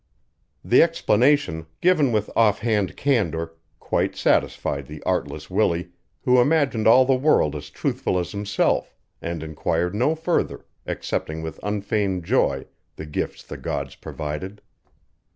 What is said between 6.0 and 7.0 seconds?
who imagined